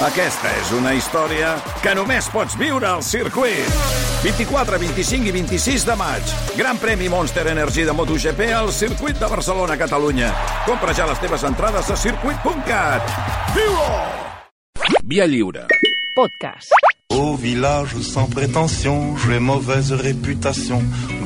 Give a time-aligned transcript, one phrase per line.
[0.00, 1.50] Aquesta és una història
[1.84, 3.66] que només pots viure al circuit.
[4.22, 6.32] 24, 25 i 26 de maig.
[6.56, 10.32] Gran premi Monster Energy de MotoGP al circuit de Barcelona, Catalunya.
[10.64, 13.12] Compra ja les teves entrades a circuit.cat.
[13.52, 13.90] Viu-ho!
[15.04, 15.66] Via lliure.
[16.16, 16.72] Podcast.
[17.12, 20.80] Au village sans prétention, j'ai mauvaise réputation.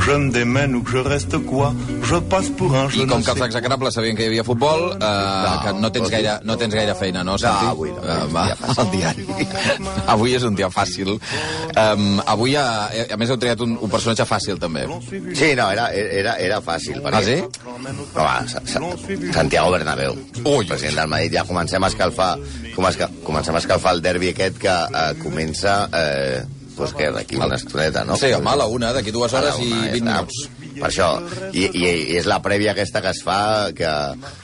[0.04, 3.22] Je me démène ou que je reste quoi, je passe pour un je I com
[3.24, 6.56] que els execrables sabien que hi havia futbol, eh, no, que no tens, gaire, no
[6.60, 7.70] tens gaire feina, no, Santi?
[7.70, 8.82] avui no, Eh, és un va, dia fàcil.
[8.84, 9.26] el diari.
[10.06, 11.08] avui és un dia fàcil.
[11.14, 12.66] Um, avui, a,
[13.10, 14.84] a més, heu triat un, un personatge fàcil, també.
[15.08, 17.00] Sí, no, era, era, era fàcil.
[17.00, 17.16] Perquè...
[17.16, 17.38] Ah, sí?
[17.64, 17.94] Home,
[18.52, 20.66] Sa- Sa- Santiago Bernabéu, Ui.
[20.66, 21.32] president del Madrid.
[21.38, 22.34] Ja comencem a escalfar,
[22.76, 25.88] com esca, comencem a escalfar el derbi aquest que eh, comença...
[25.92, 26.42] Eh,
[26.76, 28.16] doncs què, d'aquí una estoneta, no?
[28.20, 30.18] Sí, home, a la una, d'aquí dues hores i una, ja 20 està.
[30.18, 30.42] minuts.
[30.74, 31.08] Per això.
[31.54, 33.38] I, i, I és la prèvia aquesta que es fa,
[33.78, 33.90] que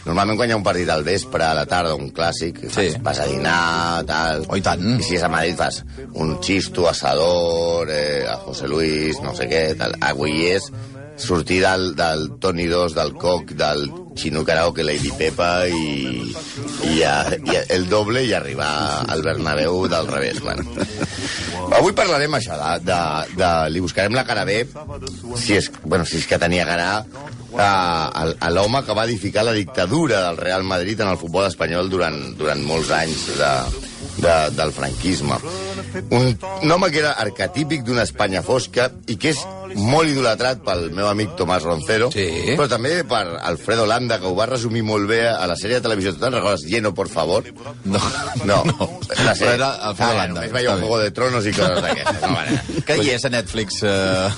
[0.06, 2.86] normalment quan hi ha un partit al vespre, a la tarda, un clàssic, Sí.
[2.94, 4.44] vas, vas a dinar, tal...
[4.48, 4.84] Oh, i tant.
[5.00, 5.82] I si és a Madrid fas
[6.14, 9.96] un xisto, asador, eh, a José Luis, no sé què, tal.
[10.06, 10.70] Avui és
[11.20, 13.88] sortir del, del Toni 2, del Coc, del
[14.20, 16.34] Xino Karaoke, Lady Pepa i,
[16.90, 18.70] i, a, i a, el doble i arribar
[19.08, 20.42] al Bernabéu del revés.
[20.44, 20.66] Bueno.
[21.76, 23.00] Avui parlarem això, de, de,
[23.38, 24.64] de, li buscarem la cara bé,
[25.38, 26.88] si és, bueno, si és que tenia cara,
[27.56, 31.90] a, a l'home que va edificar la dictadura del Real Madrid en el futbol espanyol
[31.90, 33.52] durant, durant molts anys de,
[34.20, 35.38] de, del franquisme.
[36.10, 39.42] Un, un home que era arquetípic d'una Espanya fosca i que és
[39.76, 42.54] molt idolatrat pel meu amic Tomàs Roncero, Sí.
[42.56, 45.80] però també per Alfredo Landa, que ho va resumir molt bé a la sèrie de
[45.82, 46.12] televisió.
[46.14, 46.64] Tu te'n recordes?
[46.64, 47.44] Lleno, por favor?
[47.84, 47.98] No,
[48.44, 48.62] No.
[48.64, 49.00] no.
[49.24, 50.40] La Però era Alfredo Ah, Landa.
[50.40, 50.86] Només veia un Està bé.
[50.88, 52.20] Juego de Tronos i coses d'aquestes.
[52.22, 52.60] No, vale.
[52.86, 53.88] Que hi és a Netflix, eh,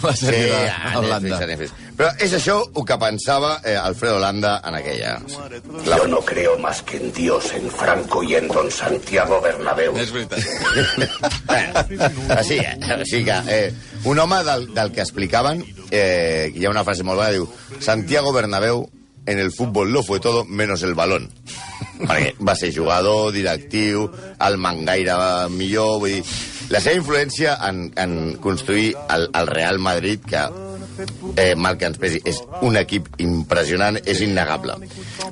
[0.02, 1.72] la Sí, sèrie a de Netflix, a Netflix.
[1.96, 5.18] Però és això el que pensava eh, Alfredo Landa en aquella...
[5.86, 5.98] La...
[5.98, 9.96] Yo no creo más que en Dios, en Franco y en don Santiago Bernabéu.
[10.00, 10.40] És veritat.
[11.52, 11.68] Eh?
[12.32, 13.74] així que eh,
[14.08, 17.46] un home del, del que explicaven, eh, hi ha una frase molt bona, diu
[17.80, 18.86] Santiago Bernabéu
[19.26, 21.28] en el fútbol lo fue todo menos el balón.
[22.02, 24.08] Perquè va ser jugador, directiu,
[24.42, 25.14] el mangaire
[25.52, 26.24] millor, vull dir...
[26.72, 30.40] La seva influència en, en construir el, el Real Madrid, que
[31.36, 34.76] eh, mal que ens pesi, és un equip impressionant, és innegable.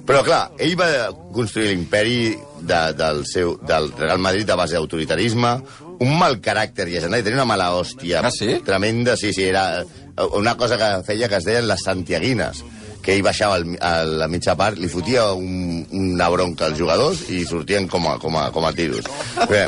[0.07, 0.91] Però, clar, ell va
[1.35, 5.55] construir l'imperi de, del, seu, del Real Madrid a base d'autoritarisme,
[6.01, 8.61] un mal caràcter llegendari, tenia una mala hòstia Ah, sí?
[8.65, 9.85] tremenda, sí, sí, era
[10.37, 12.65] una cosa que feia que es deien les santiaguines
[13.03, 17.23] que ell baixava al, a la mitja part, li fotia un, una bronca als jugadors
[17.33, 19.09] i sortien com a, com a, com a tiros.
[19.51, 19.65] Bé,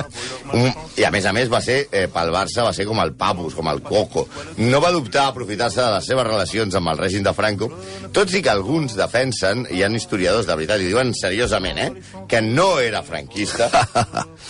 [0.52, 0.68] un,
[1.00, 3.56] I a més a més va ser, eh, pel Barça, va ser com el Papus,
[3.58, 4.26] com el Coco.
[4.60, 7.70] No va dubtar a aprofitar-se de les seves relacions amb el règim de Franco,
[8.12, 12.24] tot i que alguns defensen, i hi ha historiadors de veritat, i diuen seriosament, eh,
[12.28, 13.68] que no era franquista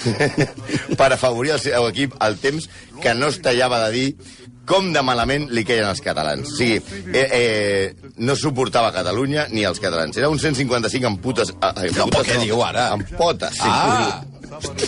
[0.98, 2.68] per afavorir el seu equip al temps
[3.02, 4.08] que no es tallava de dir
[4.68, 6.52] com de malament li queien els catalans.
[6.52, 6.76] O sigui,
[7.12, 10.16] eh, eh, no suportava Catalunya ni els catalans.
[10.16, 11.50] Era un 155 amb putes...
[11.50, 12.90] Eh, No, però què diu ara?
[12.94, 13.66] Amb potes, sí.
[13.66, 14.22] Ah!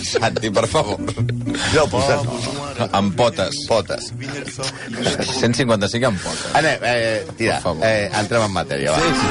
[0.04, 1.00] Santi, per favor.
[1.00, 2.38] No, putes no.
[2.92, 3.56] Amb potes.
[3.66, 4.12] Potes.
[4.20, 6.46] 155 amb potes.
[6.60, 9.00] Anem, eh, tira, eh, entrem en matèria, va.
[9.00, 9.28] Sí, sí.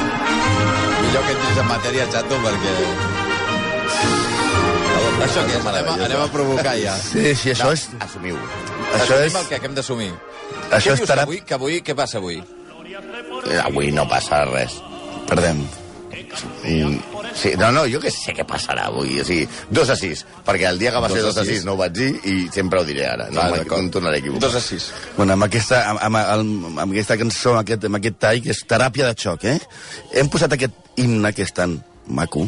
[1.04, 3.13] Millor que entris en matèria, xato, perquè...
[5.24, 5.66] Això què és?
[5.66, 6.96] Anem a, anem a provocar ja.
[7.00, 7.88] Sí, sí, això és...
[8.04, 8.36] Assumiu.
[8.38, 9.38] Això Assumim és...
[9.42, 10.10] el que, que hem d'assumir.
[10.70, 11.80] Això què és dius terap- que avui, que avui...
[11.86, 12.42] Què passa avui?
[13.50, 14.78] Eh, Avui no passa res.
[15.30, 15.64] Perdem.
[16.64, 17.00] Mm,
[17.34, 19.16] Sí, no, no, jo que sé què passarà avui.
[19.22, 21.46] O sigui, 2 a 6, perquè el dia que va Dos ser a 2 a
[21.48, 21.56] sis.
[21.64, 23.26] 6 no ho vaig dir i sempre ho diré ara.
[23.34, 24.44] No, Ah, no em tornaré a equivocar.
[24.52, 24.86] 2 a 6.
[25.18, 28.62] Bueno, amb aquesta, amb, amb, amb aquesta cançó, amb aquest, amb aquest tall, que és
[28.70, 29.58] teràpia de xoc, eh?
[30.22, 32.48] Hem posat aquest himne que és tan maco,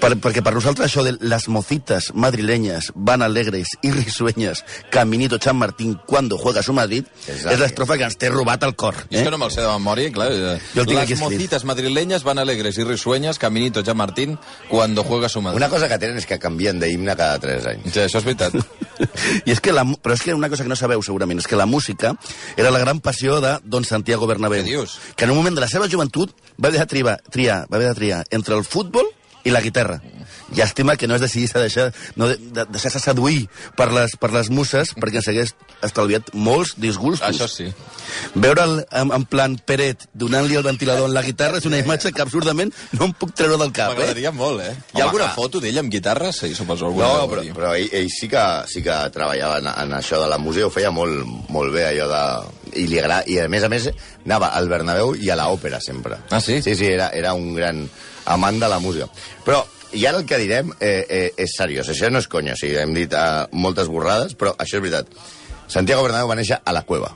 [0.00, 5.56] per, perquè per nosaltres això de les mocitas madrileñas van alegres y risueñas caminito San
[5.56, 7.54] Martín cuando juega su Madrid Exacte.
[7.54, 8.94] és l'estrofa que ens té robat el cor.
[8.94, 9.24] Jo és Eh?
[9.24, 10.30] que no me'l sé de memòria, clar.
[10.32, 11.18] eh, Jo el tinc escrit.
[11.20, 15.56] mocitas madrileñas van alegres y risueñas caminito Jean Martín cuando juega su madre.
[15.56, 17.92] Una cosa que tenen és que canvien d'himne cada 3 anys.
[17.92, 18.54] Sí, això és veritat.
[19.46, 21.56] I és que la, però és que una cosa que no sabeu segurament és que
[21.56, 22.14] la música
[22.56, 24.64] era la gran passió de Don Santiago Bernabéu.
[25.16, 26.32] Que en un moment de la seva joventut
[26.62, 28.95] va haver de triar, triar, va haver de triar entre el futbol
[29.46, 30.00] i la guitarra.
[30.54, 33.46] Llàstima que no es decidís a deixar, no de, de, deixar-se seduir
[33.78, 35.52] per les, per les muses perquè ens hagués
[35.86, 37.26] estalviat molts disgustos.
[37.26, 37.66] Això sí.
[38.34, 42.22] Veure'l en, en plan Peret donant-li el ventilador en la guitarra és una imatge que
[42.22, 43.94] absurdament no em puc treure del cap.
[43.94, 43.98] Eh?
[43.98, 44.72] M'agradaria molt, eh?
[44.74, 46.32] Hi Home, ha alguna foto d'ell amb guitarra?
[46.34, 46.90] Sí, suposo.
[46.94, 50.38] No, però, però ell, ell sí, que, sí que treballava en, en això de la
[50.42, 51.22] música, ho feia molt,
[51.54, 52.24] molt bé, allò de...
[52.76, 53.86] I, li agrada, I a més a més
[54.26, 56.18] anava al Bernabéu i a l'òpera sempre.
[56.34, 56.58] Ah, sí?
[56.62, 57.86] Sí, sí, era, era un gran
[58.26, 59.08] amant de la música.
[59.46, 59.64] Però
[59.96, 61.88] I ara el que direm eh, eh, és seriós.
[61.88, 65.12] Això no és conya, o sigui, hem dit eh, moltes borrades, però això és veritat.
[65.72, 67.12] Santiago Bernabéu va néixer a la cueva.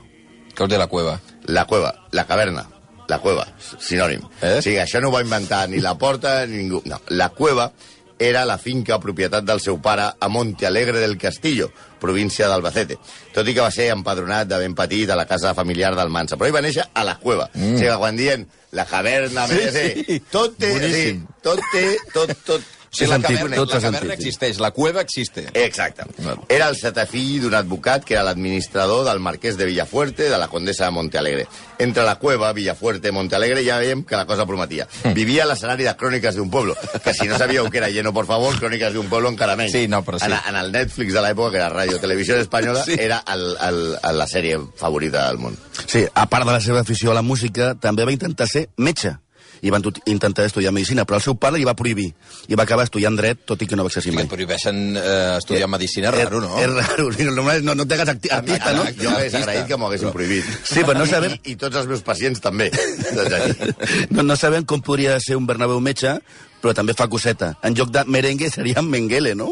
[0.55, 1.19] Què de la cueva?
[1.51, 2.65] La cueva, la caverna,
[3.11, 3.45] la cueva,
[3.77, 4.23] sinònim.
[4.41, 4.57] Eh?
[4.59, 6.81] O sigui, això no ho va inventar ni la porta ni ningú.
[6.85, 7.71] No, la cueva
[8.21, 12.99] era la finca propietat del seu pare a Monte Alegre del Castillo, província d'Albacete.
[13.33, 16.37] Tot i que va ser empadronat de ben petit a la casa familiar del Mansa.
[16.37, 17.49] Però ell va néixer a la cueva.
[17.55, 17.73] Mm.
[17.73, 18.45] O sigui, quan dient
[18.77, 19.47] la caverna...
[19.49, 20.19] Sí, sí.
[20.31, 20.71] Tot té...
[20.85, 21.07] Sí,
[21.41, 21.85] tot té...
[22.13, 24.17] Tot, tot, Sigui, la sentit, caverna, tot la caverna sí.
[24.19, 25.45] existeix, la cueva existe.
[25.53, 26.03] Exacte.
[26.17, 26.43] Bueno.
[26.51, 30.49] Era el setè fill d'un advocat que era l'administrador del marquès de Villafuerte de la
[30.51, 31.47] condessa de Montealegre.
[31.79, 34.89] Entre la cueva, Villafuerte Montealegre ja veiem que la cosa prometia.
[35.15, 38.27] Vivia a l'escenari de Cròniques d'un pueblo, que si no sabíeu que era lleno, por
[38.27, 39.71] favor, Cròniques d'un pueblo encara menys.
[39.71, 40.27] Sí, no, però sí.
[40.27, 42.91] En, en el Netflix de l'època, que era Radio Televisió Espanyola, Sí.
[42.95, 42.99] sí.
[42.99, 45.55] era el, el, el, la sèrie favorita del món.
[45.87, 49.15] Sí, a part de la seva afició a la música, també va intentar ser metge
[49.61, 52.07] i van tot- intentar estudiar medicina, però el seu pare li va prohibir
[52.49, 54.27] i va acabar estudiant dret, tot i que no va exercir Que mai.
[54.27, 56.57] prohibeixen eh, estudiar medicina, és raro, no?
[56.59, 58.85] És raro, no, no, no t'hagas acti- artista, no?
[58.97, 60.45] Jo m'hagués agraït que m'ho haguessin prohibit.
[60.63, 62.71] Sí, però no sabem- I, I, tots els meus pacients també.
[64.11, 66.15] No, no sabem com podria ser un Bernabéu metge,
[66.61, 67.53] però també fa coseta.
[67.63, 69.51] En lloc de merengue seria Mengele, no?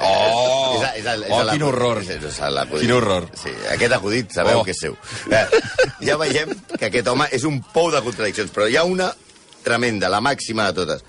[0.00, 0.80] Oh!
[0.80, 2.00] És, és, és, és Oh, la- quin horror.
[2.02, 2.84] És, és l'acudit.
[2.86, 3.28] Quin horror.
[3.42, 4.64] Sí, aquest acudit sabeu Oh.
[4.64, 4.96] que és seu.
[5.30, 5.46] Eh,
[6.06, 9.10] ja veiem que aquest home és un pou de contradiccions, però hi ha una
[9.64, 11.04] tremenda, la màxima de totes.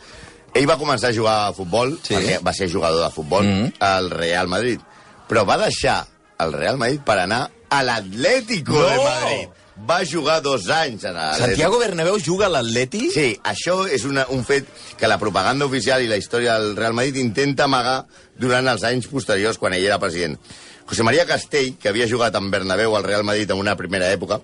[0.54, 2.14] Ell va començar a jugar a futbol, Sí.
[2.16, 3.74] perquè va ser jugador de futbol, mm -hmm.
[3.80, 4.80] al Real Madrid.
[5.30, 6.06] Però va deixar
[6.40, 8.88] el Real Madrid per anar a l'Atlético No!
[8.90, 9.50] de Madrid.
[9.88, 11.48] Va jugar dos anys en l'Atlético.
[11.48, 13.10] Santiago Bernabéu juga a l'Atleti?
[13.10, 14.68] Sí, això és una, un fet
[14.98, 18.06] que la propaganda oficial i la història del Real Madrid intenta amagar
[18.38, 20.38] durant els anys posteriors, quan ell era president.
[20.86, 24.42] José María Castell, que havia jugat amb Bernabéu al Real Madrid en una primera època,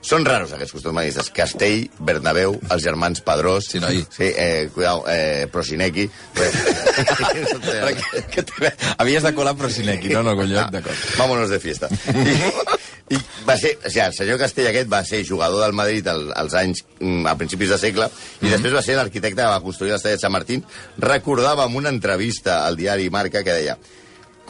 [0.00, 1.28] són raros aquests costums madridistes.
[1.36, 3.66] Castell, Bernabéu, els germans Pedrós...
[3.68, 4.00] Sí, noi.
[4.08, 5.46] Sí, eh, cuidao, eh,
[8.58, 10.96] te- Havies de colar Prosinecki, no, no, collons, d'acord.
[11.18, 11.88] Vámonos de fiesta.
[11.90, 16.06] I, i va ser, o sigui, el senyor Castell aquest va ser jugador del Madrid
[16.10, 18.08] al, als anys, mm, a principis de segle,
[18.40, 20.64] i després va ser l'arquitecte que va construir l'estadi de Sant Martín.
[21.02, 23.76] Recordava en una entrevista al diari Marca que deia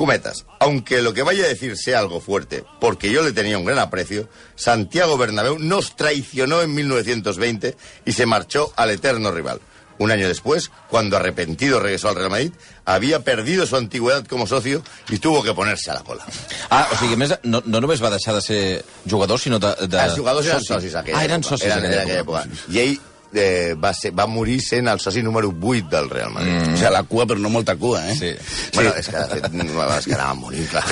[0.00, 3.66] Cometas, aunque lo que vaya a decir sea algo fuerte, porque yo le tenía un
[3.66, 7.76] gran aprecio, Santiago Bernabéu nos traicionó en 1920
[8.06, 9.60] y se marchó al eterno rival.
[9.98, 12.52] Un año después, cuando arrepentido regresó al Real Madrid,
[12.86, 16.24] había perdido su antigüedad como socio y tuvo que ponerse a la cola.
[16.70, 18.62] Ah, o sigui, més, no, no només va deixar de ser
[19.04, 19.74] jugador, sinó de...
[19.84, 22.46] de Els jugadors eren socis aquella Ah, eren socis eren, aquella en aquella època.
[22.48, 22.72] època.
[22.72, 22.96] I ell
[23.34, 26.56] eh, va, ser, va morir sent el soci número 8 del Real Madrid.
[26.60, 28.16] O sigui, la cua, però no molta cua, eh?
[28.16, 28.30] Sí.
[28.74, 29.50] Bueno, és que, de fet,
[29.98, 30.84] és que anava morint, clar.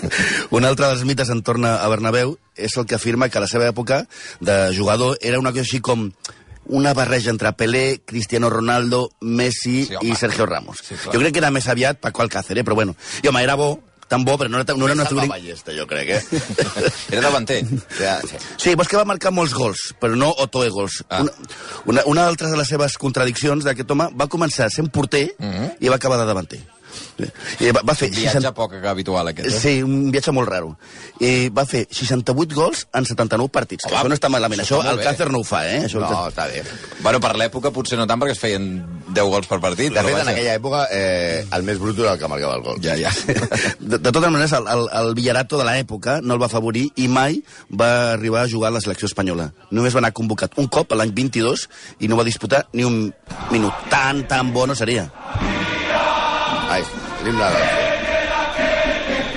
[0.56, 3.50] Un altre dels mites en torn a Bernabéu és el que afirma que a la
[3.50, 4.04] seva època
[4.40, 6.08] de jugador era una cosa així com
[6.66, 10.08] una barreja entre Pelé, Cristiano Ronaldo, Messi Sí, home.
[10.08, 10.78] i Sergio Ramos.
[10.80, 11.12] Sí, clar.
[11.12, 12.64] jo crec que era més aviat Paco Alcácer, eh?
[12.64, 12.94] però bueno.
[13.22, 13.74] I home, era bo,
[14.08, 15.26] tan bo, però no era, no era una figura...
[15.30, 16.42] Ballesta, jo crec, eh?
[17.14, 17.62] Era davanter.
[17.98, 18.40] Ja, sí.
[18.56, 21.00] Sí, vols que va marcar molts gols, però no Otoe gols.
[21.08, 21.22] Ah.
[21.24, 21.32] Una,
[21.86, 26.00] una, una altra de les seves contradiccions d'aquest home va començar sent porter i va
[26.00, 26.62] acabar de davanter.
[27.62, 29.48] I va, va fer Viatge 60 poc habitual, aquest.
[29.50, 29.60] Eh?
[29.62, 30.74] Sí, un viatge molt raro.
[31.22, 33.86] I va fer 68 gols en 79 partits.
[33.86, 34.62] Que Home, això no està malament.
[34.64, 35.02] això Això, el.
[35.06, 35.84] Càcer no ho fa, eh?
[35.88, 36.62] Això No, està bé.
[37.00, 38.68] Bueno, per l'època potser no tant, perquè es feien
[39.14, 39.92] 10 gols per partit.
[39.94, 42.80] De fet, en aquella època, eh, el més brut era el que marcava el gol.
[42.84, 43.12] Ja, ja.
[43.84, 47.08] De, de totes maneres, el, el, el Villarato de l'època no el va afavorir i
[47.10, 47.36] mai
[47.68, 49.50] va arribar a jugar a la selecció espanyola.
[49.70, 51.66] Només va anar convocat un cop, a l'any 22,
[52.00, 53.00] i no va disputar ni un
[53.52, 53.86] minut.
[53.92, 55.08] Tan, tan bo no seria.
[56.72, 56.82] Ai,
[57.20, 57.50] tenim la...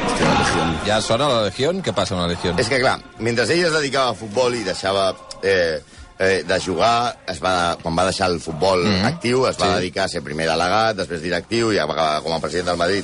[0.08, 0.74] Hòstia, la Legión.
[0.88, 1.74] Ja sona la Legió?
[1.84, 2.56] Què passa amb la Legió?
[2.58, 5.12] És que, clar, mentre ell es dedicava a futbol i deixava
[5.44, 5.78] eh,
[6.20, 9.06] eh, de jugar, es va, quan va deixar el futbol mm -hmm.
[9.06, 9.74] actiu, es va Sí.
[9.82, 13.04] dedicar a ser primer delegat, després directiu, i acabar com a president del Madrid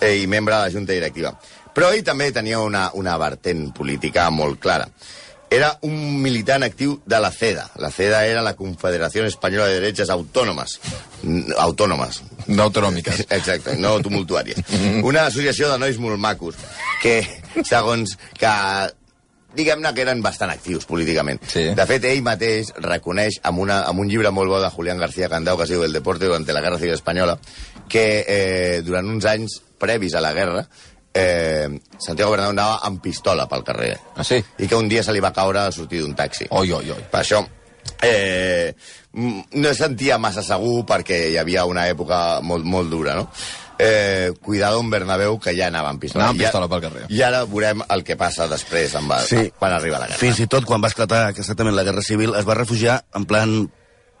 [0.00, 1.32] eh, i membre de la Junta Directiva.
[1.74, 4.88] Però ell també tenia una, una vertent política molt clara.
[5.50, 7.70] Era un militant actiu de la CEDA.
[7.76, 10.80] La CEDA era la Confederación Española de Derechas Autónomas.
[11.22, 13.20] N- Autònomes, No autonòmiques.
[13.38, 14.56] Exacte, no tumultuàries.
[15.02, 16.54] Una associació de nois molt macos
[17.02, 17.26] que,
[17.64, 18.46] segons que
[19.56, 21.40] diguem-ne que eren bastant actius políticament.
[21.48, 21.68] Sí.
[21.76, 25.28] De fet, ell mateix reconeix amb, una, amb un llibre molt bo de Julián García
[25.28, 27.38] Candau que es diu El deporte durante la guerra civil espanyola
[27.88, 30.66] que eh, durant uns anys previs a la guerra
[31.12, 31.68] eh,
[31.98, 34.38] Santiago Bernabéu anava amb pistola pel carrer Ah, sí?
[34.58, 36.46] i que un dia se li va caure al sortir d'un taxi.
[36.50, 37.02] Oi, oi, oi.
[37.10, 37.42] Per això
[38.00, 38.72] eh,
[39.12, 43.28] no es sentia massa segur perquè hi havia una època molt, molt dura, no?
[43.84, 46.24] Eh, cuidado amb Bernabéu, que ja anava amb pistola.
[46.24, 47.04] Anava amb a- pistola pel carrer.
[47.10, 49.50] I ara veurem el que passa després amb, Sí.
[49.58, 50.18] quan arriba la guerra.
[50.20, 53.70] Fins i tot quan va esclatar exactament la Guerra Civil es va refugiar en plan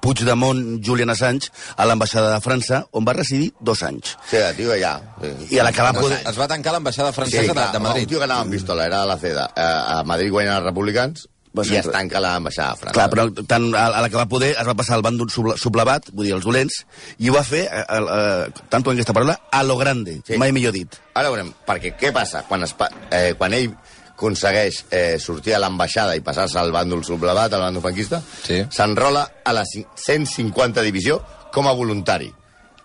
[0.02, 4.16] Puigdemont Julian Assange a l'ambaixada de França, on va residir dos anys.
[4.28, 4.96] Sí, el tio allà.
[5.22, 5.54] Sí.
[5.54, 6.18] I a la que va poder...
[6.26, 8.08] Es va tancar l'ambaixada francesa de, de Un Madrid.
[8.08, 9.44] tio que anava amb pistola, era la CEDA.
[9.54, 12.94] Eh, a Madrid guanyen els republicans Va i ser- es tanca l'ambaixada de França.
[12.96, 16.08] Clar, però tant a, a la que va poder es va passar al bàndol sublevat,
[16.12, 16.78] vull dir, els dolents,
[17.18, 20.32] i ho va fer, eh, eh, tant en aquesta paraula, a lo grande, Sí.
[20.32, 20.38] sí.
[20.38, 20.96] mai millor dit.
[21.14, 22.42] Ara veurem, perquè què passa?
[22.48, 22.74] Quan, es,
[23.10, 23.74] eh, quan ell
[24.16, 28.62] aconsegueix eh, sortir a l'ambaixada i passar-se al bàndol sublevat, al bàndol franquista, Sí.
[28.70, 31.20] s'enrola a la cin- 150 divisió
[31.52, 32.32] com a voluntari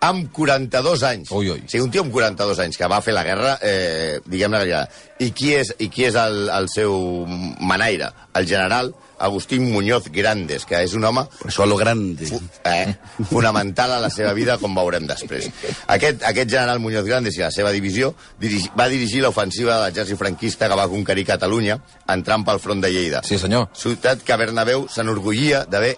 [0.00, 1.30] amb 42 anys.
[1.32, 1.58] Ui, ui.
[1.64, 4.84] O sigui, un tio amb 42 anys que va fer la guerra, eh, diguem-ne.
[5.18, 7.26] I qui és, i qui és el, el seu
[7.60, 8.12] manaire?
[8.38, 12.26] El general Agustín Muñoz Grandes, que és un home això lo grande.
[12.26, 12.94] fu- eh,
[13.28, 15.50] fonamental a la seva vida, com veurem després.
[15.88, 20.16] Aquest, aquest general Muñoz Grandes i la seva divisió dirigi, va dirigir l'ofensiva de l'exèrcit
[20.16, 23.24] franquista que va conquerir Catalunya entrant pel front de Lleida.
[23.26, 23.70] Sí, senyor.
[23.74, 25.96] Ciutat que Bernabéu s'enorgullia d'haver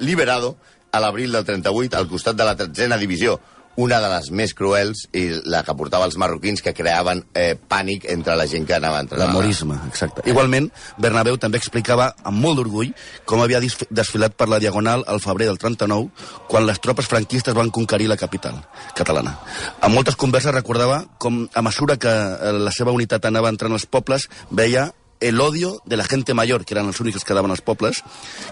[0.00, 0.56] liberado
[0.90, 3.38] a l'abril del 38 al costat de la tretzena divisió,
[3.78, 8.08] una de les més cruels i la que portava els marroquins que creaven eh, pànic
[8.10, 9.20] entre la gent que anava a entrar.
[9.20, 10.24] L'amorisme, exacte.
[10.26, 10.66] Igualment,
[10.98, 12.90] Bernabéu també explicava amb molt d'orgull
[13.24, 16.10] com havia desfilat per la Diagonal al febrer del 39,
[16.50, 18.58] quan les tropes franquistes van conquerir la capital
[18.98, 19.36] catalana.
[19.78, 23.86] En moltes converses recordava com, a mesura que eh, la seva unitat anava entrant als
[23.86, 24.90] pobles, veia
[25.20, 28.02] el odio de la gente mayor, que eren els únics que quedaven als pobles,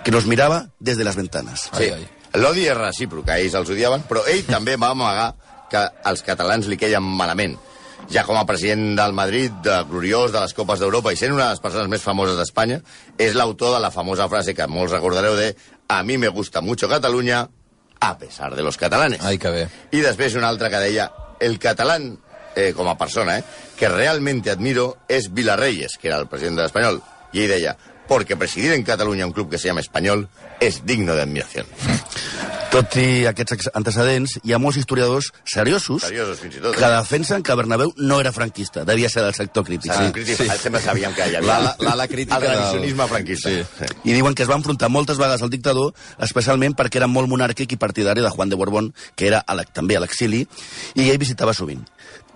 [0.04, 1.66] que nos mirava des de les ventanes.
[1.72, 2.08] Sí, Ai, ai.
[2.36, 5.32] L'odi és recíproc, ells els odiaven, però ell també va amagar
[5.70, 7.56] que els catalans li queien malament.
[8.12, 11.48] Ja com a president del Madrid, de gloriós de les Copes d'Europa i sent una
[11.48, 12.78] de les persones més famoses d'Espanya,
[13.18, 15.54] és l'autor de la famosa frase que molts recordareu de
[15.88, 17.48] «A mi me gusta mucho Catalunya,
[17.98, 19.24] a pesar de los catalanes».
[19.26, 19.66] Ai, que bé.
[19.90, 22.12] I després una altra que deia el catalán,
[22.54, 23.44] eh, com a persona, eh,
[23.76, 27.02] que realmente admiro es Vilarreyes, que era el president de l'Espanyol.
[27.32, 27.76] I ell deia,
[28.08, 30.28] porque presidir en Cataluña un club que se llama Español
[30.60, 31.66] es digno de admiración.
[32.70, 36.78] Tot i aquests antecedents, hi ha molts historiadors seriosos, Seriosos, fins i tot, eh?
[36.80, 39.92] que defensen que Bernabéu no era franquista, devia ser del sector crític.
[39.94, 40.12] Sí, Sí.
[40.12, 40.48] crític, sí.
[40.60, 41.40] Sempre sabíem que hi havia
[41.78, 43.48] L'ala- crítica el revisionisme del- franquista.
[43.48, 43.64] Sí.
[44.04, 47.72] I diuen que es va enfrontar moltes vegades al dictador, especialment perquè era molt monàrquic
[47.72, 50.46] i partidari de Juan de Borbón, que era a la, també a l'exili,
[50.96, 51.86] i ell visitava sovint.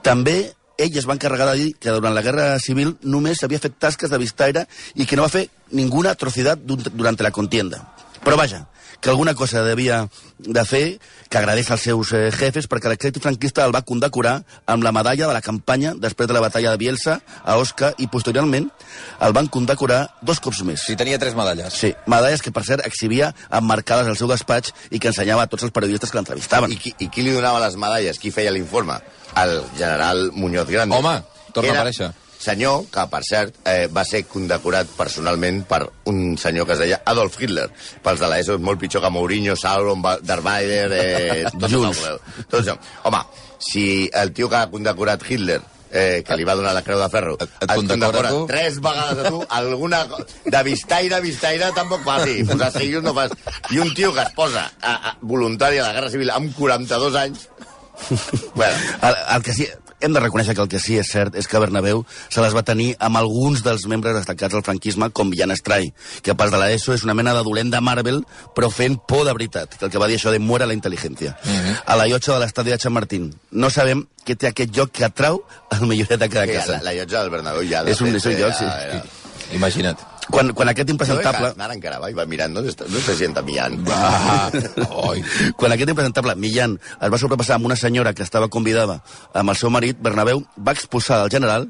[0.02, 3.78] També ell es va encarregar de dir que durant la Guerra Civil només havia fet
[3.78, 7.82] tasques de vistaire i que no va fer ninguna atrocidad dun- durant la contienda.
[8.24, 8.66] Però vaja,
[9.00, 13.64] que alguna cosa devia de fer que agradés als seus eh, jefes perquè l'exèrcit franquista
[13.64, 17.20] el va condecorar amb la medalla de la campanya després de la batalla de Bielsa
[17.44, 18.70] a Osca i posteriorment
[19.20, 20.84] el van condecorar dos cops més.
[20.86, 21.74] Sí, tenia tres medalles.
[21.74, 25.68] Sí, medalles que, per cert, exhibia emmarcades al seu despatx i que ensenyava a tots
[25.68, 26.72] els periodistes que l'entrevistaven.
[26.72, 28.18] I qui, I qui li donava les medalles?
[28.18, 28.98] Qui feia l'informe?
[29.40, 30.96] El general Muñoz Grande.
[30.96, 31.20] Home,
[31.52, 32.10] torna Que a era aparèixer.
[32.40, 37.02] Senyor que, per cert, eh, va ser condecorat personalment per un senyor que es deia
[37.04, 37.66] Adolf Hitler.
[38.02, 40.86] Pels de l'ESO és molt pitjor que Mourinho, Sauron, Vader...
[40.96, 42.00] Eh, tots Junts.
[42.48, 42.78] Tots no.
[43.04, 43.20] Home,
[43.60, 45.58] si el tio que ha condecorat Hitler
[45.92, 48.44] eh, que li va donar la creu de ferro, Et- et condecora tu?
[48.48, 50.04] tres vegades a tu, alguna
[50.46, 52.38] de vistaire, vistaire, tampoc faci.
[52.48, 53.32] Posar sellos no fas.
[53.74, 57.20] I un tio que es posa a, a, voluntari a la Guerra Civil amb 42
[57.26, 57.48] anys...
[58.54, 59.66] bueno, El, el que sí,
[60.00, 62.62] hem de reconèixer que el que sí és cert és que Bernabéu se les va
[62.66, 65.92] tenir amb alguns dels membres destacats del franquisme, com Villan Estrai,
[66.22, 68.22] que a part de l'ESO és una mena de dolent de Marvel,
[68.56, 71.36] però fent por de veritat, que el que va dir això de muera la intel·ligència.
[71.86, 73.30] A la llotja de l'estadi de Chamartín.
[73.52, 75.42] No sabem què té aquest lloc que atrau
[75.76, 76.78] el milloret de cada casa.
[76.78, 77.84] la, la llotja del Bernabéu ja...
[77.84, 78.64] de És un- és un lloc, sí.
[78.64, 79.04] era-
[79.52, 79.98] Imagina't.
[80.30, 81.52] Quan, quan aquest No, impresentable...
[81.58, 83.78] Ara encara va i va mirant, no, no se sienta mirant.
[83.90, 84.50] Ah,
[85.10, 85.22] oi.
[85.56, 89.00] Quan aquest impresentable, Millán, es va sobrepassar amb una senyora que estava convidada
[89.34, 91.68] amb el seu marit, Bernabéu va expulsar el general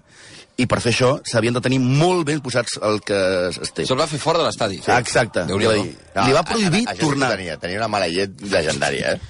[0.60, 3.16] i per fer això s'havien de tenir molt ben posats el que
[3.48, 3.86] es té.
[3.88, 4.80] Se'l va fer fora de l'estadi.
[4.86, 5.46] Ah, Exacte.
[5.48, 5.94] Li va, dir,
[6.26, 7.30] li va prohibir a- a- sí que tornar.
[7.38, 9.20] Tenia, tenia una mala llet legendària, eh?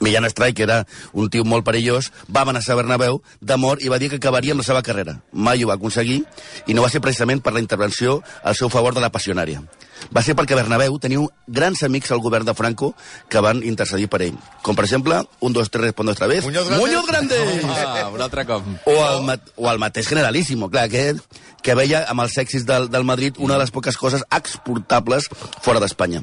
[0.00, 4.00] Millán Estrai, que era un tio molt perillós, va amenaçar Bernabéu de mort i va
[4.00, 5.20] dir que acabaria amb la seva carrera.
[5.32, 6.22] Mai ho va aconseguir
[6.66, 9.62] i no va ser precisament per la intervenció al seu favor de la passionària.
[10.14, 12.94] Va ser perquè Bernabéu tenia grans amics al govern de Franco
[13.28, 14.38] que van intercedir per ell.
[14.62, 16.44] Com, per exemple, un, dos, tres, respondo otra vez.
[16.44, 16.84] Muñoz Grande.
[16.86, 17.36] Muñoz Grande!
[18.00, 18.62] Ah, un altre cop.
[18.86, 21.20] O el, o el mateix Generalíssimo, clar, aquest
[21.60, 25.26] que veia amb els èxits del, del Madrid una de les poques coses exportables
[25.60, 26.22] fora d'Espanya.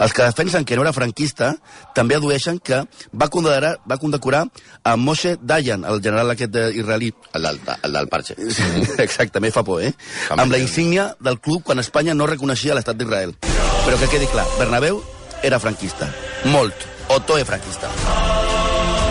[0.00, 1.50] Els que defensen que no era franquista
[1.94, 2.80] també adueixen que
[3.12, 4.46] va condecorar, va condecorar
[4.84, 7.12] a Moshe Dayan, el general aquest de- israelí.
[7.34, 8.36] El del, el del parche.
[9.04, 9.92] Exactament, fa por, eh?
[10.28, 13.17] També Amb la insígnia del club quan Espanya no reconeixia l'estat d'Israel.
[13.86, 15.02] Però que quedi clar, Bernabéu
[15.42, 16.08] era franquista.
[16.52, 16.86] Molt.
[17.08, 17.90] Otoe franquista.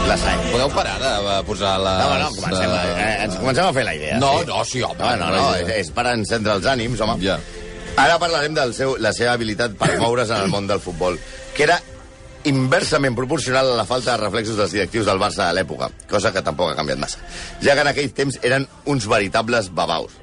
[0.08, 0.40] La sang.
[0.54, 1.98] Podeu parar de posar les...
[2.00, 4.20] No, no, comencem, a, eh, ens comencem a fer la idea.
[4.22, 4.48] No, sí.
[4.48, 7.18] no, sí, home, No, no, no, és, és per encendre els ànims, home.
[7.26, 7.36] Ja.
[7.98, 8.68] Ara parlarem de
[9.02, 11.18] la seva habilitat per moure's en el món del futbol,
[11.58, 11.80] que era
[12.48, 16.44] inversament proporcional a la falta de reflexos dels directius del Barça de l'època, cosa que
[16.46, 17.20] tampoc ha canviat massa,
[17.60, 20.14] ja que en aquell temps eren uns veritables babaus.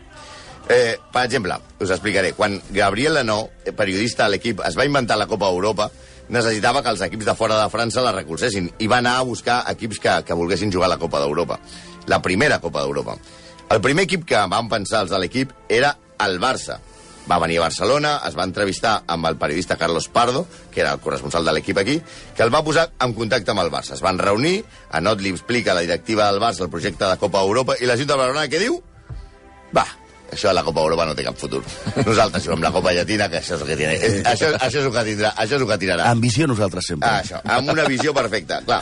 [0.69, 5.29] Eh, per exemple, us explicaré, quan Gabriel Lenó, periodista a l'equip, es va inventar la
[5.29, 5.91] Copa Europa,
[6.29, 9.63] necessitava que els equips de fora de França la recolzessin i va anar a buscar
[9.75, 11.59] equips que, que volguessin jugar a la Copa d'Europa.
[12.09, 13.19] La primera Copa d'Europa.
[13.75, 15.95] El primer equip que van pensar els de l'equip era
[16.25, 16.79] el Barça.
[17.25, 21.01] Va venir a Barcelona, es va entrevistar amb el periodista Carlos Pardo, que era el
[21.01, 21.99] corresponsal de l'equip aquí,
[22.37, 23.97] que el va posar en contacte amb el Barça.
[23.97, 24.59] Es van reunir,
[24.93, 27.97] a Not li explica la directiva del Barça el projecte de Copa Europa, i la
[27.97, 28.77] Junta de Barcelona què diu?
[29.75, 29.87] Va,
[30.35, 31.63] això de la Copa Europa no té cap futur.
[32.07, 33.95] Nosaltres juguem la Copa Llatina, que això és el que tiene.
[34.31, 36.11] Això, això és el que tindrà, això és el que tirarà.
[36.13, 37.09] Ambició nosaltres sempre.
[37.09, 38.61] Ah, això, amb una visió perfecta.
[38.67, 38.81] Clar,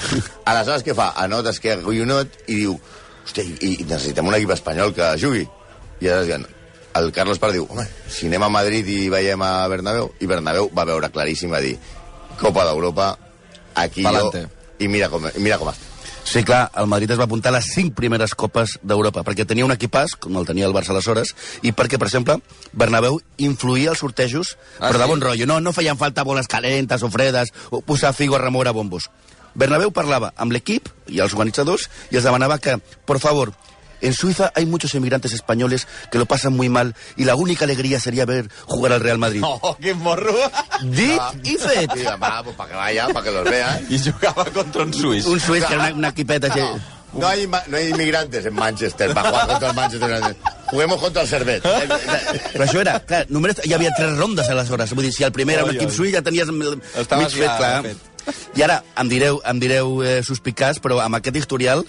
[0.53, 1.13] aleshores què fa?
[1.25, 2.75] Anot es queda collonot i diu
[3.23, 5.47] hòstia, i, i necessitem un equip espanyol que jugui.
[6.03, 6.49] I aleshores diuen,
[6.99, 10.73] el Carlos Pardo diu, home, si anem a Madrid i veiem a Bernabéu, i Bernabéu
[10.77, 11.77] va veure claríssim, va dir,
[12.41, 13.15] Copa d'Europa,
[13.75, 14.47] aquí Pa'lante.
[14.49, 14.59] jo...
[14.83, 15.92] I mira com, mira com està.
[16.25, 19.67] Sí, clar, el Madrid es va apuntar a les cinc primeres copes d'Europa, perquè tenia
[19.67, 21.35] un equipàs, com el tenia el Barça aleshores,
[21.67, 22.39] i perquè, per exemple,
[22.73, 25.11] Bernabéu influïa als sortejos, Ah, però de sí?
[25.11, 25.47] bon rotllo.
[25.51, 29.11] No, no feien falta boles calentes o fredes, o posar figo a remoure bombos.
[29.55, 33.53] Bernabéu parlava amb l'equip i els organitzadors i els demanava que, por favor,
[34.03, 37.99] en Suiza hay muchos emigrantes españoles que lo pasan muy mal y la única alegría
[38.01, 39.43] sería ver jugar al Real Madrid.
[39.65, 40.35] Oh, quin morro!
[40.83, 41.91] Dit i fet.
[41.97, 43.81] I va, pues, para que vaya, para que los vea.
[43.89, 45.27] I jugava contra un suís.
[45.27, 46.49] Un suís que era una, una equipeta...
[46.49, 46.83] així.
[47.13, 50.37] No hay, no hay inmigrantes en Manchester para jugar contra el Manchester United.
[50.67, 51.63] Juguemos contra el Servet.
[51.63, 54.95] Però això era, clar, només hi havia tres rondes aleshores.
[54.97, 55.95] Vull dir, si el primer era un equip oi.
[55.95, 57.83] suís, ja tenies mig Estaves fet, ja clar.
[57.85, 58.09] fet.
[58.57, 61.85] I ara, em direu, em direu eh, suspicàs, però amb aquest historial,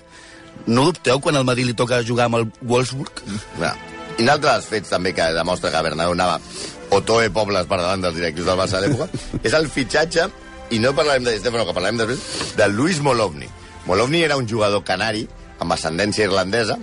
[0.68, 3.24] no dubteu quan al Madrid li toca jugar amb el Wolfsburg?
[3.60, 3.74] Ja.
[4.18, 6.40] I un altre dels fets també que demostra que Bernabéu anava
[6.94, 9.10] o toe pobles per davant dels directius del Barça de l'època
[9.48, 10.30] és el fitxatge,
[10.74, 12.22] i no parlarem de Di Stefano, que parlarem després,
[12.58, 13.50] de Luis Molovni.
[13.86, 15.26] Molovni era un jugador canari
[15.60, 16.78] amb ascendència irlandesa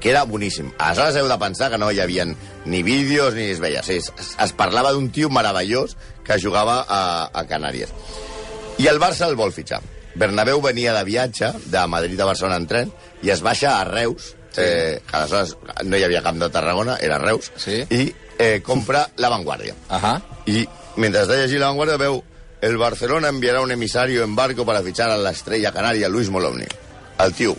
[0.00, 0.70] que era boníssim.
[0.78, 3.82] Aleshores heu de pensar que no hi havia ni vídeos ni es veia.
[3.82, 7.00] Sí, es, es parlava d'un tio meravellós que jugava a,
[7.32, 7.92] a Canàries.
[8.78, 9.80] I el Barça el vol fitxar.
[10.16, 14.34] Bernabéu venia de viatge de Madrid a Barcelona en tren i es baixa a Reus,
[14.52, 14.62] sí.
[14.64, 17.82] eh, que aleshores no hi havia camp de Tarragona, era Reus, Sí.
[17.90, 19.74] i eh, compra La Vanguardia.
[19.88, 20.20] Ahà.
[20.46, 22.22] Y mientras está allí La Vanguardia veu
[22.62, 26.64] el Barcelona enviará un emisario en barco para fichar a la estrella canaria Luis Molovni.
[27.18, 27.54] El tio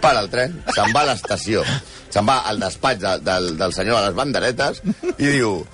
[0.00, 1.64] para el tren, se'n va a l'estació,
[2.14, 4.82] se'n va al despatx de, del, del senyor de les banderetes
[5.18, 5.64] i diu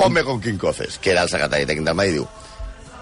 [0.00, 2.26] ponme con Quincoces, que era el secretari tècnic del Madrid, i diu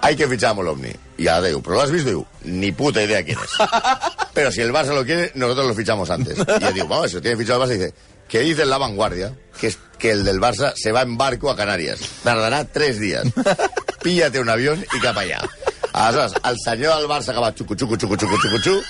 [0.02, 0.90] hay que fichar a Molovni.
[1.16, 2.08] Y ahora digo, ¿pero lo has visto?
[2.08, 3.50] Digo, ni puta idea quién es.
[4.34, 6.38] Pero si el Barça lo quiere, nosotros lo fichamos antes.
[6.38, 7.94] Y yo digo, vamos, si lo tiene fichado el Barça, dice,
[8.28, 11.50] que dice en la vanguardia que, es, que el del Barça se va en barco
[11.50, 11.98] a Canarias.
[12.22, 13.24] Tardará tres días.
[14.02, 15.40] Píllate un avión y cap allà.
[15.92, 18.82] Aleshores, el senyor del Barça que va xucu, xucu, xucu, xucu, xucu, xucu,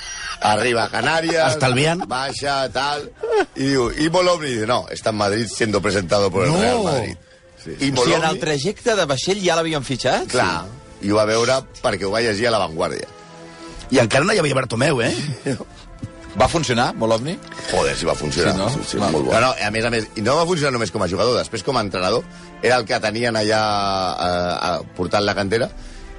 [0.42, 2.04] arriba a Canarias, Estalviant.
[2.06, 3.10] baixa, tal,
[3.56, 6.60] y digo, y Molovni dice, no, está en Madrid siendo presentado por el No.
[6.60, 7.16] Real Madrid.
[7.64, 7.70] Sí.
[7.80, 10.28] I O sigui, en el trajecte de vaixell ja l'havien fitxat?
[10.28, 10.66] Clar,
[11.02, 13.08] i ho va veure perquè ho va llegir a La Vanguardia.
[13.90, 15.12] I encara no hi havia Bartomeu, eh?
[16.38, 17.38] Va funcionar, Molovni?
[17.70, 18.52] Joder, si va funcionar.
[18.52, 18.68] Sí, no?
[18.70, 19.08] Sí, sí, Va.
[19.10, 19.32] molt bo.
[19.32, 21.64] No, no, a més a més, i no va funcionar només com a jugador, després
[21.66, 22.22] com a entrenador,
[22.62, 23.62] era el que tenien allà
[24.28, 25.70] eh, portant la cantera,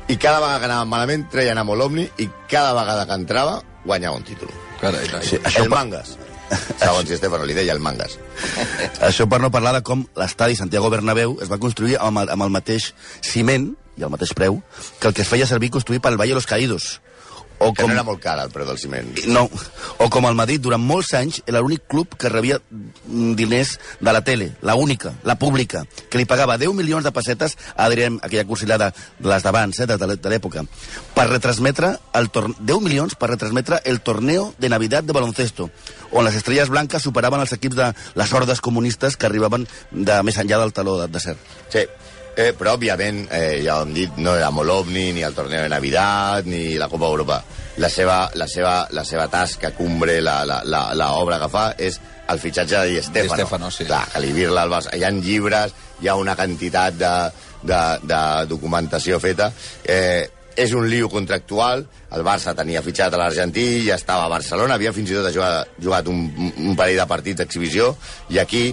[0.10, 4.18] i cada vegada que anaven malament treien a Molovni i cada vegada que entrava guanyava
[4.18, 4.50] un títol.
[4.82, 5.28] Carai, carai.
[5.28, 6.18] Sí, Això el Mangas.
[6.82, 8.18] Segons si Estefano li deia el Mangas.
[9.10, 12.48] això per no parlar de com l'estadi Santiago Bernabéu es va construir amb el, amb
[12.48, 12.94] el mateix
[13.26, 14.62] ciment i el mateix preu
[15.00, 17.00] que el que es feia servir construir pel Valle de los Caídos.
[17.60, 19.10] O Que no era molt car el preu del ciment.
[19.28, 19.44] No,
[20.00, 24.14] o com el Madrid, durant molts anys, era l'únic club que rebia mm, diners de
[24.16, 28.22] la tele, la única, la pública, que li pagava 10 milions de pessetes a Adrián,
[28.24, 30.64] aquella cursilada de les d'abans, eh, de, de, l'època,
[31.16, 32.56] per retransmetre el torn...
[32.60, 35.70] 10 milions per retransmetre el torneo de Navidad de baloncesto,
[36.12, 40.40] on les estrelles blanques superaven els equips de les hordes comunistes que arribaven de més
[40.40, 41.36] enllà del taló de, de ser.
[41.68, 41.84] Sí,
[42.40, 45.72] eh, però òbviament, eh, ja ho hem dit, no era Molovni, ni el torneo de
[45.72, 47.44] Navidad, ni la Copa Europa.
[47.84, 51.70] La seva, la seva, la seva tasca, cumbre, la, la, la, la obra que fa
[51.78, 52.00] és
[52.30, 53.36] el fitxatge de Di Stefano.
[53.36, 53.86] Di Stefano, sí.
[53.90, 54.96] Clar, que li virla al Barça.
[54.96, 57.14] Hi ha llibres, hi ha una quantitat de,
[57.64, 58.20] de, de
[58.52, 59.52] documentació feta.
[59.84, 60.28] Eh,
[60.60, 64.92] és un lío contractual, el Barça tenia fitxat a l'Argentí, ja estava a Barcelona, havia
[64.96, 66.26] fins i tot jugat, jugat un,
[66.58, 67.94] un parell de partits d'exhibició,
[68.34, 68.64] i aquí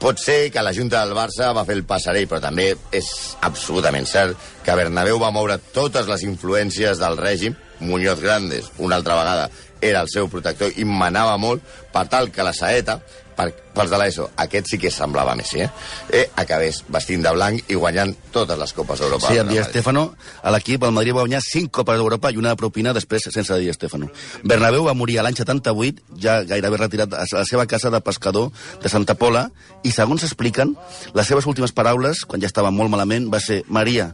[0.00, 3.08] pot ser que la Junta del Barça va fer el passarell, però també és
[3.44, 9.18] absolutament cert que Bernabéu va moure totes les influències del règim, Muñoz Grandes, una altra
[9.18, 13.00] vegada, era el seu protector i manava molt per tal que la saeta
[13.40, 15.68] per, pels de l'ESO, aquest sí que semblava Messi, eh?
[16.12, 19.30] eh acabés vestint de blanc i guanyant totes les Copes d'Europa.
[19.30, 19.60] Sí, amb Di.
[19.64, 20.04] Stefano,
[20.42, 23.72] a l'equip, el Madrid va guanyar 5 Copes d'Europa i una propina després sense Di
[23.76, 24.10] Stefano.
[24.44, 28.50] Bernabéu va morir a l'any 78, ja gairebé retirat a la seva casa de pescador
[28.82, 29.48] de Santa Pola,
[29.84, 30.76] i segons expliquen,
[31.14, 34.12] les seves últimes paraules, quan ja estava molt malament, va ser Maria,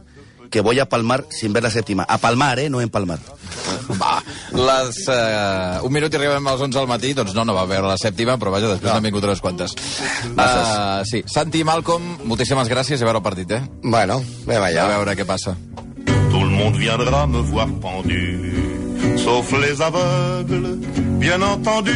[0.49, 2.05] que voy a palmar sin ver la sèptima.
[2.07, 2.69] A palmar, eh?
[2.69, 3.19] No en palmar.
[4.01, 4.17] Va,
[4.51, 7.87] les, uh, un minut i arribem als 11 al matí, doncs no, no va veure
[7.87, 9.75] la sèptima, però vaja, després n'han vingut unes quantes.
[10.33, 13.61] Uh, sí, Santi i Malcolm, moltíssimes gràcies i a veure el partit, eh?
[13.83, 14.87] Bueno, anem A allà.
[14.97, 15.55] veure què passa.
[16.27, 18.23] Tout le monde viendra me voir pendu,
[19.23, 20.77] sauf les aveugles,
[21.23, 21.95] bien entendu.